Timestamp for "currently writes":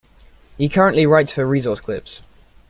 0.67-1.31